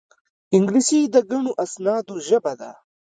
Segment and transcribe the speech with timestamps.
[0.55, 2.71] انګلیسي د ګڼو اسنادو ژبه ده